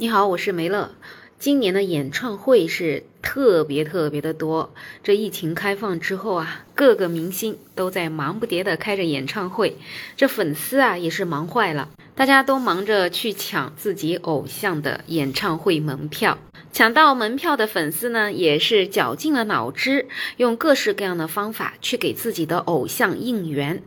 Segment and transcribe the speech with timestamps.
[0.00, 0.92] 你好，我是梅乐。
[1.40, 4.72] 今年的演唱会是特别特别的多。
[5.02, 9.76] 这疫情开放之后啊，各个明星都在忙不迭的开着演唱会，
[10.16, 16.38] 这粉丝啊也是忙坏了，大家都忙着去抢自己偶像的演唱会门票。
[16.70, 20.06] 抢到门票的粉丝呢，也是绞尽了脑汁，
[20.36, 23.82] 用各式各样的方法去给自己的偶像应援。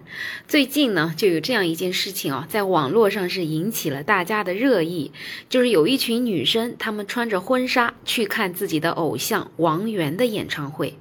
[0.47, 5.11] 最近呢，就有这样一件事情啊，在网络上是引起了大家的热议，
[5.47, 10.95] 就是有一群女生，她们穿着婚纱去看自己的偶像王源的演唱会。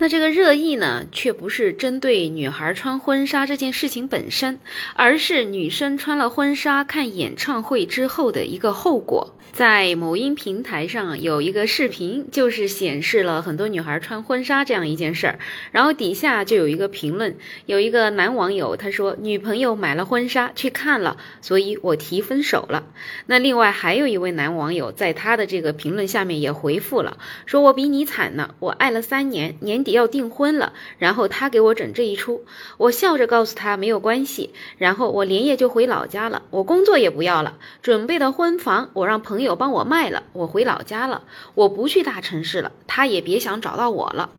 [0.00, 4.60] 那这个热议呢，却不是针对女孩穿婚纱这件事情本身，
[4.94, 9.34] 而是女生穿了婚纱看演唱会之后的一个后果。
[9.50, 15.38] 在某音平台上有一个视频，就是显示了很多女孩穿婚纱这样一件事儿。
[15.72, 17.34] 然后底下就有一个评论，
[17.66, 22.84] 有一个男网友他说：“女朋友买了婚纱去看了，所以我提分手了。”
[23.26, 32.44] 那另外还有一位男网友在他的这个评论下面也回复了，说：“我比你惨呢，我爱了三年，年要订婚了，然后他给我整这一出，
[32.78, 44.30] 我笑着告诉他没有关系，然后我连夜就回老家了，我工作也不要了，准备的婚房我让朋友。”帮我卖了，我回老家了，我不去大城市了，他也别想找到我了。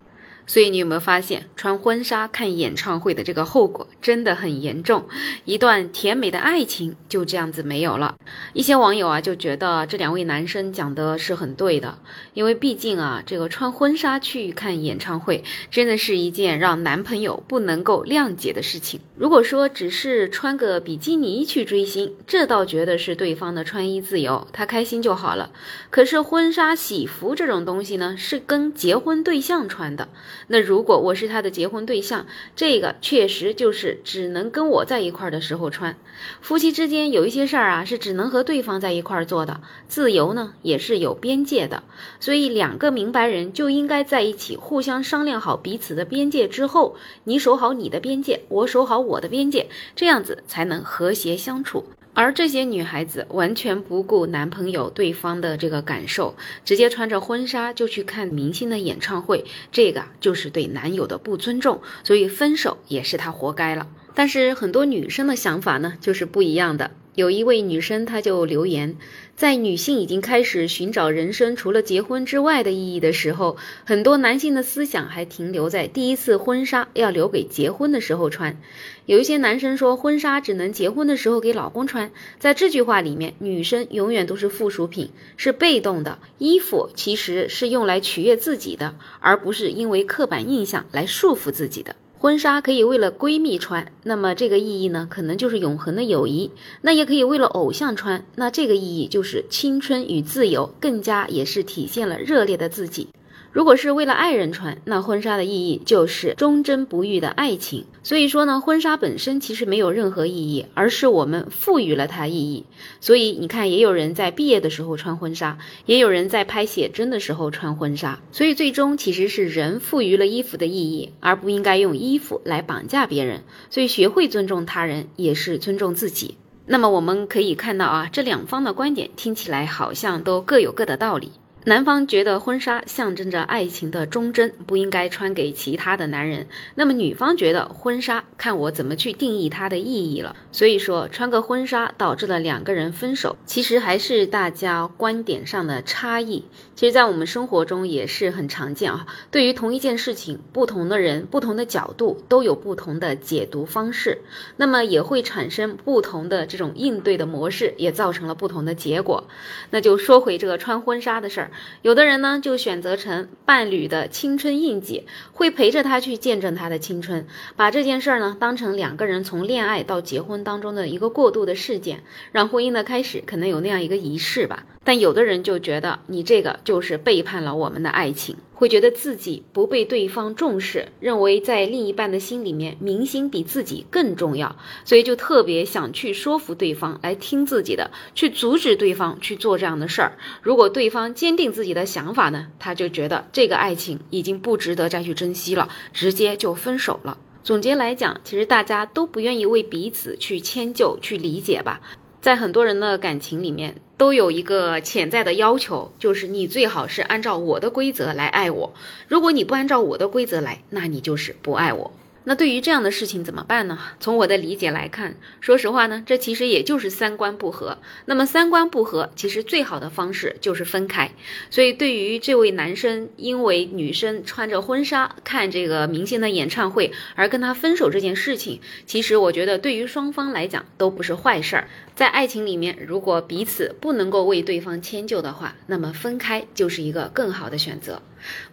[0.50, 5.08] 所以你有没有发现，穿婚纱看演唱会的这个后果真的很严重？
[5.46, 8.16] 一段甜美的爱情就这样子没有了。
[8.54, 12.00] 一些网友啊就觉得这两位男生讲的是很对的，
[12.34, 19.00] 因为毕竟啊，这个穿婚纱去看演唱会真的是一件让男朋友不能够谅解的事情。
[19.16, 25.52] 如果说只是穿个比基尼去追星，这倒觉得是对方的穿衣自由，他开心就好了。
[25.92, 30.10] 可是婚纱喜服这种东西呢，是跟结婚对象穿的。
[30.48, 35.96] 那如果我是他的结婚对象，这个确实就是只能跟我在一块儿的时候穿。
[36.42, 41.84] 夫妻之间有一些事儿啊，是只能和对方在一块儿做的，自由呢也是有边界的。
[42.20, 51.86] 所以两个明白人就应该在一起，互相商量好彼此的边界之后，你守好你的边界，我守好我的边界，这样子才能和谐相处。
[52.14, 63.88] 而这些女孩子完全不顾男朋友对方的这个感受，直接穿着婚纱就去看明星的演唱会，这个就是对男友的不尊重，所以分手也是她活该了。
[64.14, 66.92] 但是很多女生的想法呢，就是不一样的。
[67.20, 68.96] 有一位女生，她就留言，
[69.36, 78.58] 在女性已经开始寻找人生除了结婚之外的意义的时候，很多男性的思想还停留在第一次婚纱要留给结婚的时候穿。
[79.06, 82.10] 有一些男生说，婚纱只能结婚的时候给老公穿。
[82.40, 86.20] 在这句话里面，女生永远都是附属品，是被动的。
[86.38, 91.98] 衣服其实是用来取悦自己的，而不是因为刻板印象来束缚自己的。
[92.22, 96.50] 婚纱可以为了闺蜜穿，那么这个意义呢，可能就是永恒的友谊；
[96.82, 103.08] 那也可以为了偶像穿，那这个意义就是青春与自由，更加也是体现了热烈的自己。
[103.52, 107.86] 如果是为了爱人穿，那婚纱的意义就是忠贞不渝的爱情。
[108.04, 112.66] 所以说呢，婚纱本身其实没有任何意义，而是我们赋予了它意义。
[113.02, 118.20] 所以你看，也有人在毕业的时候穿婚纱，也有人在拍写真的时候穿婚纱。
[118.32, 123.44] 所以最终其实是人赋予了衣服的意义，而不应该用衣服来绑架别人。
[123.72, 126.36] 所以学会尊重他人，也是尊重自己。
[126.68, 131.32] 那么我们可以看到啊，这两方的观点听起来好像都各有各的道理。
[131.70, 136.48] 男方觉得婚纱象征着爱情的忠贞，不应该穿给其他的男人。
[136.74, 140.36] 那么女方觉得婚纱看我怎么去定义它的意义了。
[140.52, 146.44] 所以说穿个婚纱导致了两个人分手，其实还是大家观点上的差异。
[146.76, 149.06] 其实，在我们生活中也是很常见啊。
[149.30, 154.18] 对于同一件事情，不同的人、不同的角度都有不同的解读方式，
[154.58, 159.26] 那么也会产生不同的这种应对的模式，也造成了不同的结果。
[159.70, 161.52] 那就说回这个穿婚纱的事儿。
[161.82, 167.26] 有的人呢，就选择成伴侣的青春印记，会陪着他去见证他的青春，
[167.56, 174.66] 把这件事儿呢当成两个人从恋爱到结婚当中的一个过渡的事件，让婚姻的开始可能有那样一个仪式吧。
[174.90, 178.38] 但有的人就觉得你这个就是背叛了我们的爱情。
[178.56, 184.56] 会觉得自己不被对方重视，认为在另一半的心里面，明星比自己更重要，
[184.86, 190.18] 所以就特别想去说服对方来听自己的，去阻止对方去做这样的事儿。
[190.42, 197.20] 如果对方坚定自己的想法呢，他就觉得这个爱情已经不值得再去珍惜了，直接就分手了。
[197.44, 201.80] 总结来讲，其实大家都不愿意为彼此去迁就、去理解吧。
[202.22, 208.74] 在很多人的感情里面，都有一个潜在的要求，就是你最好是按照我的规则来爱我。
[209.08, 211.92] 如果你不按照我的规则来，那你就是不爱我。
[212.26, 213.80] 那对于这样的事情怎么办呢？
[214.00, 217.80] 从我的理解来看，说实话呢，这其实也就是三观不合。
[218.06, 221.10] 那么三观不合，其实最好的方式就是分开。
[221.50, 231.70] 所以对于这位男生因为女生穿着婚纱看这个明星的演唱会而跟他分手这件事情，其实我觉得对于双方来讲都不是坏事儿。
[232.00, 238.02] 在爱情里面，如果彼此不能够为对方迁就的话，那么分开就是一个更好的选择。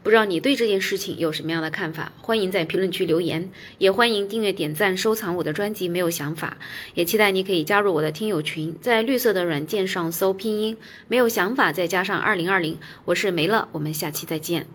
[0.03, 2.11] 不知道你对这件事情有什么样的看法？
[2.21, 3.49] 欢迎在评论区留言，
[3.79, 5.87] 也欢迎订阅、点赞、收藏我的专辑。
[5.87, 6.57] 没有想法，
[6.95, 10.77] 也期待你可以加入我的听友群，在绿色的软件上搜拼音
[11.07, 14.67] “没有想法”，再加上二零二零，我是梅乐，我们下期再见。